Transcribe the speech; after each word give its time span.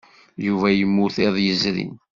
Yuba 0.45 0.67
yemmut 0.79 1.15
iḍ 1.25 1.35
yezrin. 1.45 1.93